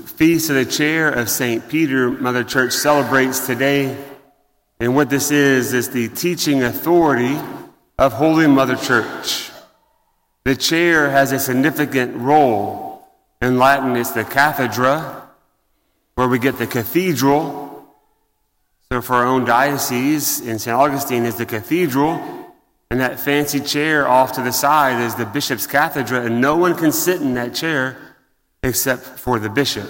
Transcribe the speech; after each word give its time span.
Feast 0.00 0.50
of 0.50 0.56
the 0.56 0.64
Chair 0.64 1.08
of 1.10 1.28
St. 1.28 1.68
Peter, 1.68 2.10
Mother 2.10 2.44
Church 2.44 2.72
celebrates 2.72 3.46
today. 3.46 3.96
And 4.80 4.94
what 4.94 5.10
this 5.10 5.30
is, 5.30 5.72
is 5.72 5.90
the 5.90 6.08
teaching 6.08 6.62
authority 6.62 7.38
of 7.98 8.12
Holy 8.12 8.46
Mother 8.46 8.76
Church. 8.76 9.50
The 10.44 10.56
chair 10.56 11.10
has 11.10 11.32
a 11.32 11.38
significant 11.38 12.16
role. 12.16 13.06
In 13.42 13.58
Latin, 13.58 13.96
it's 13.96 14.12
the 14.12 14.24
cathedra, 14.24 15.28
where 16.14 16.28
we 16.28 16.38
get 16.38 16.58
the 16.58 16.66
cathedral. 16.66 17.86
So 18.90 19.02
for 19.02 19.14
our 19.16 19.26
own 19.26 19.44
diocese, 19.44 20.40
in 20.40 20.58
St. 20.58 20.74
Augustine 20.74 21.24
is 21.24 21.36
the 21.36 21.46
cathedral, 21.46 22.54
and 22.90 23.00
that 23.00 23.20
fancy 23.20 23.60
chair 23.60 24.08
off 24.08 24.32
to 24.32 24.42
the 24.42 24.52
side 24.52 25.02
is 25.02 25.14
the 25.14 25.26
bishop's 25.26 25.66
cathedra, 25.66 26.24
and 26.24 26.40
no 26.40 26.56
one 26.56 26.74
can 26.74 26.92
sit 26.92 27.20
in 27.20 27.34
that 27.34 27.54
chair 27.54 28.07
except 28.62 29.02
for 29.02 29.38
the 29.38 29.48
bishop. 29.48 29.88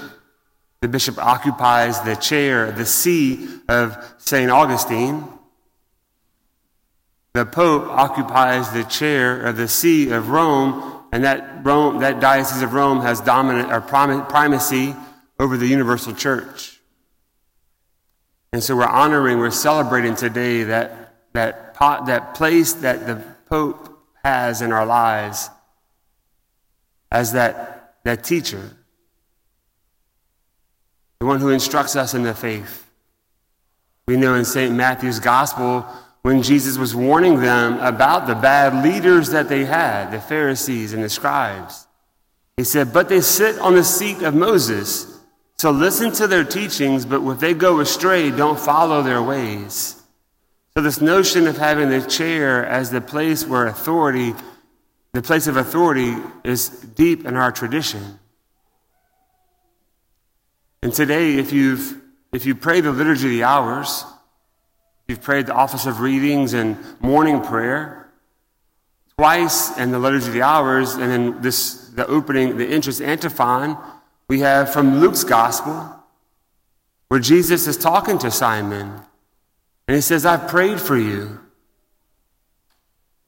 The 0.80 0.89
bishop 0.89 1.19
occupies 1.19 2.01
the 2.02 2.15
chair, 2.15 2.70
the 2.70 2.87
see 2.87 3.48
of 3.69 4.15
St. 4.19 4.51
Augustine. 4.51 5.24
The 7.33 7.45
pope 7.45 7.88
occupies 7.88 8.70
the 8.70 8.84
chair 8.84 9.41
of 9.43 9.57
the 9.57 9.69
see 9.69 10.10
of 10.10 10.30
Rome, 10.30 11.02
and 11.12 11.24
that 11.24 11.65
Rome, 11.65 12.01
that 12.01 12.20
diocese 12.20 12.62
of 12.62 12.73
Rome 12.73 13.01
has 13.01 13.20
dominant 13.20 13.73
or 13.73 13.80
primacy 13.80 14.95
over 15.38 15.57
the 15.57 15.66
universal 15.66 16.15
church. 16.15 16.79
And 18.52 18.62
so 18.62 18.77
we're 18.77 18.87
honoring, 18.87 19.38
we're 19.38 19.51
celebrating 19.51 20.15
today 20.15 20.65
that, 20.65 21.15
that, 21.32 21.74
pot, 21.74 22.07
that 22.07 22.35
place 22.35 22.73
that 22.74 23.07
the 23.07 23.23
pope 23.46 23.98
has 24.24 24.62
in 24.62 24.73
our 24.73 24.87
lives 24.87 25.51
as 27.10 27.32
that, 27.32 27.77
that 28.05 28.25
teacher, 28.25 28.77
the 31.20 31.27
one 31.27 31.41
who 31.41 31.51
instructs 31.51 31.97
us 31.97 32.15
in 32.15 32.23
the 32.23 32.34
faith. 32.34 32.88
We 34.07 34.16
know 34.16 34.35
in 34.35 34.45
St. 34.45 34.74
Matthew's 34.74 35.21
gospel 35.21 35.87
when 36.23 36.43
Jesus 36.43 36.79
was 36.79 36.95
warning 36.95 37.41
them 37.41 37.79
about 37.80 38.26
the 38.26 38.35
bad 38.35 38.85
leaders 38.85 39.30
that 39.30 39.49
they 39.49 39.65
had, 39.65 40.10
the 40.10 40.21
Pharisees 40.21 40.93
and 40.93 41.02
the 41.02 41.09
scribes. 41.09 41.87
He 42.57 42.65
said, 42.65 42.93
But 42.93 43.09
they 43.09 43.21
sit 43.21 43.59
on 43.59 43.74
the 43.74 43.85
seat 43.85 44.23
of 44.23 44.35
Moses. 44.35 45.21
So 45.59 45.71
listen 45.71 46.13
to 46.13 46.26
their 46.26 46.45
teachings, 46.45 47.04
but 47.04 47.26
if 47.26 47.41
they 47.41 47.54
go 47.54 47.80
astray, 47.80 48.30
don't 48.30 48.59
follow 48.59 49.02
their 49.02 49.23
ways. 49.23 50.01
So, 50.74 50.82
this 50.82 51.01
notion 51.01 51.49
of 51.49 51.57
having 51.57 51.88
the 51.88 52.01
chair 52.01 52.65
as 52.65 52.91
the 52.91 53.01
place 53.01 53.45
where 53.45 53.66
authority, 53.66 54.35
the 55.12 55.23
place 55.23 55.46
of 55.46 55.56
authority, 55.56 56.16
is 56.45 56.68
deep 56.68 57.26
in 57.26 57.37
our 57.37 57.52
tradition. 57.52 58.18
And 60.82 60.92
today, 60.92 61.37
if 61.38 61.52
you've 61.52 62.01
if 62.32 62.45
you 62.45 62.54
pray 62.54 62.80
the 62.80 62.92
liturgy 62.92 63.26
of 63.26 63.30
the 63.30 63.42
hours, 63.45 64.04
you've 65.09 65.22
prayed 65.22 65.47
the 65.47 65.54
office 65.54 65.86
of 65.86 66.00
readings 66.00 66.53
and 66.53 66.76
morning 67.00 67.41
prayer 67.41 67.98
twice 69.19 69.76
in 69.76 69.91
the 69.91 69.98
liturgy 69.98 70.28
of 70.28 70.32
the 70.32 70.42
hours, 70.42 70.94
and 70.94 71.10
then 71.10 71.42
this 71.42 71.88
the 71.88 72.06
opening, 72.06 72.56
the 72.56 72.66
entrance 72.66 73.00
antiphon, 73.00 73.76
we 74.28 74.41
have 74.41 74.72
from 74.72 75.00
Luke's 75.00 75.25
gospel, 75.25 75.92
where 77.09 77.19
Jesus 77.19 77.66
is 77.66 77.76
talking 77.76 78.19
to 78.19 78.31
Simon. 78.31 79.00
And 79.88 79.94
he 79.94 80.00
says, 80.00 80.25
I've 80.25 80.48
prayed 80.48 80.81
for 80.81 80.97
you 80.97 81.41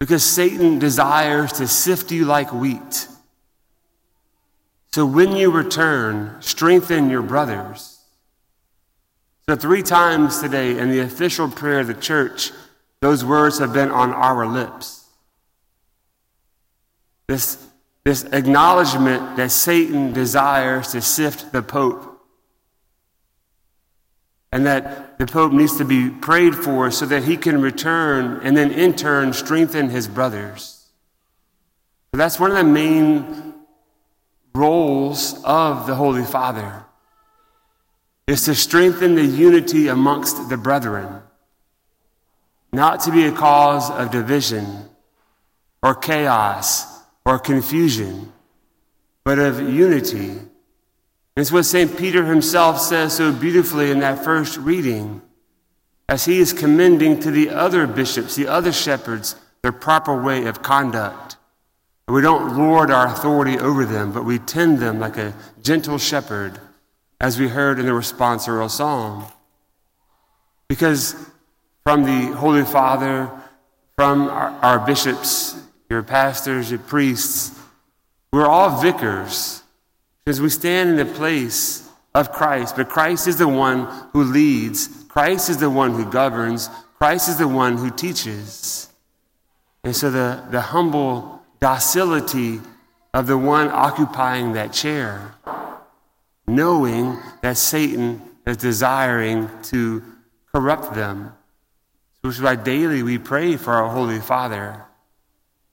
because 0.01 0.25
Satan 0.25 0.79
desires 0.79 1.53
to 1.53 1.69
sift 1.69 2.11
you 2.11 2.25
like 2.25 2.53
wheat. 2.53 3.07
So 4.93 5.07
when 5.07 5.37
you 5.37 5.53
return, 5.53 6.37
strengthen 6.41 7.11
your 7.11 7.23
brothers. 7.23 7.99
So, 9.49 9.57
three 9.57 9.83
times 9.83 10.41
today 10.41 10.79
in 10.79 10.91
the 10.91 11.01
official 11.01 11.49
prayer 11.49 11.81
of 11.81 11.89
the 11.89 11.95
church, 11.95 12.53
those 13.01 13.25
words 13.25 13.59
have 13.59 13.73
been 13.73 13.91
on 13.91 14.13
our 14.13 14.47
lips. 14.47 15.09
This, 17.27 17.59
this 18.05 18.25
acknowledgement 18.25 19.37
that 19.37 19.51
Satan 19.51 20.13
desires 20.13 20.93
to 20.93 21.01
sift 21.01 21.53
the 21.53 21.63
Pope 21.63 22.10
and 24.53 24.67
that 24.67 25.19
the 25.19 25.27
Pope 25.27 25.53
needs 25.53 25.77
to 25.79 25.85
be 25.85 26.11
prayed 26.11 26.55
for 26.55 26.91
so 26.91 27.07
that 27.07 27.25
he 27.25 27.37
can 27.37 27.61
return 27.61 28.41
and 28.43 28.57
then 28.57 28.71
in 28.73 28.95
turn 28.95 29.33
strengthen 29.33 29.91
his 29.91 30.09
brothers. 30.09 30.89
That's 32.13 32.41
one 32.41 32.51
of 32.51 32.57
the 32.57 32.65
main 32.65 33.55
roles 34.55 35.43
of 35.45 35.87
the 35.87 35.95
Holy 35.95 36.25
Father 36.25 36.85
is 38.27 38.45
to 38.45 38.55
strengthen 38.55 39.15
the 39.15 39.25
unity 39.25 39.89
amongst 39.89 40.49
the 40.49 40.57
brethren, 40.57 41.23
not 42.73 43.01
to 43.01 43.13
be 43.13 43.25
a 43.27 43.33
cause 43.33 43.91
of 43.91 44.11
division 44.11 44.89
or 45.83 45.95
chaos 45.95 47.01
or 47.25 47.39
confusion, 47.39 48.33
but 49.25 49.39
of 49.39 49.61
unity. 49.61 50.39
It's 51.41 51.51
what 51.51 51.65
St. 51.65 51.97
Peter 51.97 52.27
himself 52.27 52.79
says 52.79 53.17
so 53.17 53.33
beautifully 53.33 53.91
in 53.91 54.01
that 54.01 54.23
first 54.23 54.59
reading, 54.59 55.23
as 56.07 56.27
he 56.27 56.39
is 56.39 56.53
commending 56.53 57.19
to 57.21 57.31
the 57.31 57.49
other 57.49 57.87
bishops, 57.87 58.37
the 58.37 58.47
other 58.47 58.73
shepherds, 58.73 59.37
their 59.63 59.73
proper 59.73 60.23
way 60.23 60.45
of 60.45 60.63
conduct. 60.63 61.39
We 62.09 62.21
don't 62.21 62.59
lord 62.59 62.91
our 62.91 63.07
authority 63.07 63.59
over 63.59 63.87
them, 63.87 64.13
but 64.13 64.27
we 64.27 64.39
tend 64.39 64.81
them 64.81 65.01
like 65.01 65.17
a 65.17 65.33
gentle 65.63 65.97
shepherd, 65.97 66.61
as 67.23 67.41
we 67.41 67.49
heard 67.49 67.79
in 67.79 67.87
the 67.87 67.93
responsorial 67.93 68.69
psalm. 68.69 69.25
Because 70.69 71.15
from 71.85 72.05
the 72.05 72.37
Holy 72.37 72.67
Father, 72.67 73.31
from 73.97 74.29
our, 74.29 74.51
our 74.61 74.79
bishops, 74.79 75.59
your 75.89 76.03
pastors, 76.03 76.71
your 76.71 76.81
priests, 76.81 77.59
we're 78.31 78.47
all 78.47 78.83
vicars 78.83 79.60
because 80.31 80.41
we 80.41 80.49
stand 80.49 80.91
in 80.91 80.97
the 80.97 81.13
place 81.15 81.91
of 82.15 82.31
Christ. 82.31 82.77
But 82.77 82.89
Christ 82.89 83.27
is 83.27 83.39
the 83.39 83.49
one 83.49 83.89
who 84.13 84.23
leads, 84.23 84.87
Christ 85.09 85.51
is 85.51 85.57
the 85.57 85.69
one 85.69 85.91
who 85.91 86.09
governs, 86.09 86.71
Christ 87.01 87.29
is 87.31 87.39
the 87.39 87.49
one 87.49 87.77
who 87.77 87.91
teaches. 87.91 88.89
And 89.83 89.97
so 89.97 90.09
the, 90.09 90.41
the 90.53 90.61
humble 90.61 91.43
docility 91.59 92.61
of 93.13 93.27
the 93.27 93.37
one 93.37 93.71
occupying 93.71 94.53
that 94.53 94.73
chair, 94.73 95.35
knowing 96.47 97.19
that 97.43 97.57
Satan 97.57 98.23
is 98.47 98.57
desiring 98.57 99.51
to 99.65 100.01
corrupt 100.55 100.95
them. 100.95 101.33
Which 102.21 102.37
is 102.37 102.41
why 102.41 102.55
daily 102.55 103.03
we 103.03 103.19
pray 103.19 103.57
for 103.57 103.73
our 103.73 103.89
Holy 103.89 104.21
Father, 104.21 104.85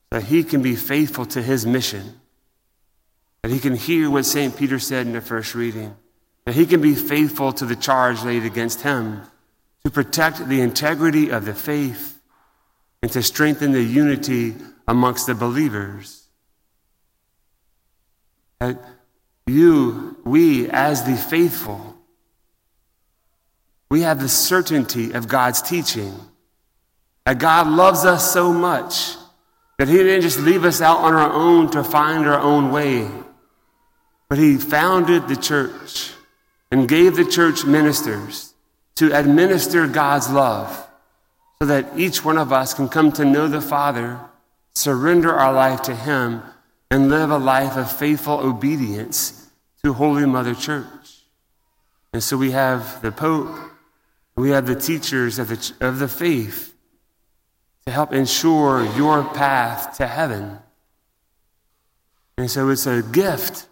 that 0.10 0.24
he 0.24 0.44
can 0.44 0.64
be 0.64 0.76
faithful 0.76 1.28
to 1.28 1.44
his 1.44 1.64
mission, 1.64 2.20
that 3.48 3.54
he 3.54 3.62
can 3.62 3.78
hear 3.78 4.10
what 4.10 4.26
St. 4.26 4.58
Peter 4.58 4.78
said 4.78 5.08
in 5.08 5.14
the 5.14 5.22
first 5.22 5.56
reading, 5.56 5.96
that 6.44 6.54
he 6.54 6.66
can 6.66 6.82
be 6.82 6.94
faithful 6.94 7.54
to 7.54 7.66
the 7.66 7.78
charge 7.78 8.22
laid 8.22 8.44
against 8.44 8.82
him, 8.82 9.22
to 9.86 9.90
protect 9.90 10.50
the 10.50 10.60
integrity 10.60 11.30
of 11.30 11.46
the 11.46 11.54
faith, 11.54 12.20
and 13.02 13.10
to 13.10 13.24
strengthen 13.24 13.72
the 13.72 13.82
unity 13.82 14.54
amongst 14.86 15.28
the 15.28 15.34
believers. 15.34 16.28
That 18.60 18.84
you, 19.46 20.18
we, 20.26 20.70
as 20.70 21.06
the 21.06 21.16
faithful, 21.16 21.96
we 23.90 24.02
have 24.02 24.20
the 24.20 24.28
certainty 24.28 25.14
of 25.14 25.30
God's 25.30 25.62
teaching. 25.62 26.14
That 27.26 27.40
God 27.40 27.68
loves 27.68 28.04
us 28.04 28.30
so 28.30 28.52
much 28.52 29.16
that 29.78 29.88
He 29.88 29.96
didn't 29.96 30.24
just 30.24 30.40
leave 30.40 30.66
us 30.66 30.82
out 30.82 30.98
on 30.98 31.14
our 31.14 31.32
own 31.32 31.70
to 31.72 31.82
find 31.82 32.28
our 32.28 32.42
own 32.42 32.74
way, 32.74 33.10
but 34.30 34.38
He 34.38 34.58
founded 34.58 35.28
the 35.28 35.36
church 35.36 36.12
and 36.72 36.88
gave 36.88 37.16
the 37.16 37.26
church 37.26 37.66
ministers 37.66 38.54
to 38.96 39.18
administer 39.18 39.88
God's 39.88 40.30
love 40.30 40.88
so 41.62 41.68
that 41.68 41.98
each 41.98 42.24
one 42.24 42.38
of 42.38 42.52
us 42.52 42.74
can 42.74 42.90
come 42.90 43.12
to 43.14 43.26
know 43.26 43.48
the 43.48 43.62
Father 43.62 44.20
surrender 44.78 45.34
our 45.34 45.54
life 45.54 45.82
to 45.84 45.96
Him, 45.96 46.44
and 46.90 47.10
live 47.10 47.32
a 47.32 47.38
life 47.38 47.76
of 47.76 47.92
faithful 47.92 48.40
obedience 48.40 49.50
to 49.84 49.92
Holy 49.92 50.26
Mother 50.26 50.56
Church. 50.56 51.24
And 52.14 52.24
so 52.24 52.38
we 52.38 52.52
have 52.52 53.02
the 53.02 53.12
Pope, 53.12 53.54
we 54.36 54.52
have 54.52 54.68
the 54.68 54.76
teachers 54.76 55.40
of 55.40 55.50
the, 55.50 55.74
of 55.82 56.00
the 56.00 56.08
faith 56.08 56.74
to 57.86 57.92
help 57.92 58.14
ensure 58.14 58.86
your 58.96 59.24
path 59.24 59.98
to 59.98 60.08
heaven. 60.08 60.60
And 62.38 62.50
so 62.50 62.70
it's 62.70 62.86
a 62.86 63.02
gift 63.02 63.68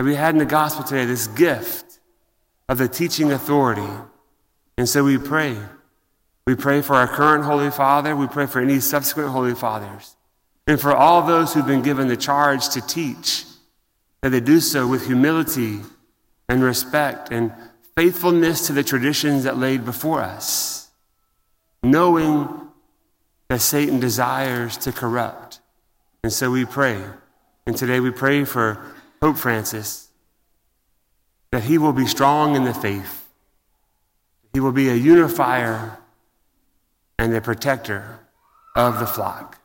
that 0.00 0.04
we 0.04 0.14
had 0.14 0.34
in 0.34 0.38
the 0.38 0.46
gospel 0.46 0.82
today, 0.82 1.04
this 1.04 1.26
gift 1.26 2.00
of 2.70 2.78
the 2.78 2.88
teaching 2.88 3.32
authority. 3.32 3.86
And 4.78 4.88
so 4.88 5.04
we 5.04 5.18
pray. 5.18 5.54
We 6.46 6.54
pray 6.54 6.80
for 6.80 6.94
our 6.94 7.06
current 7.06 7.44
Holy 7.44 7.70
Father. 7.70 8.16
We 8.16 8.26
pray 8.26 8.46
for 8.46 8.62
any 8.62 8.80
subsequent 8.80 9.28
Holy 9.28 9.54
Fathers. 9.54 10.16
And 10.66 10.80
for 10.80 10.96
all 10.96 11.26
those 11.26 11.52
who've 11.52 11.66
been 11.66 11.82
given 11.82 12.08
the 12.08 12.16
charge 12.16 12.70
to 12.70 12.80
teach, 12.80 13.44
that 14.22 14.30
they 14.30 14.40
do 14.40 14.60
so 14.60 14.86
with 14.86 15.04
humility 15.04 15.80
and 16.48 16.64
respect 16.64 17.30
and 17.30 17.52
faithfulness 17.94 18.68
to 18.68 18.72
the 18.72 18.82
traditions 18.82 19.44
that 19.44 19.58
laid 19.58 19.84
before 19.84 20.22
us, 20.22 20.88
knowing 21.82 22.48
that 23.48 23.60
Satan 23.60 24.00
desires 24.00 24.78
to 24.78 24.92
corrupt. 24.92 25.60
And 26.24 26.32
so 26.32 26.50
we 26.50 26.64
pray. 26.64 27.04
And 27.66 27.76
today 27.76 28.00
we 28.00 28.10
pray 28.10 28.46
for 28.46 28.82
Pope 29.20 29.36
Francis 29.36 30.08
that 31.52 31.64
he 31.64 31.78
will 31.78 31.92
be 31.92 32.06
strong 32.06 32.56
in 32.56 32.64
the 32.64 32.74
faith, 32.74 33.28
he 34.52 34.60
will 34.60 34.72
be 34.72 34.88
a 34.88 34.94
unifier 34.94 35.98
and 37.18 37.34
a 37.34 37.40
protector 37.40 38.20
of 38.74 38.98
the 38.98 39.06
flock. 39.06 39.59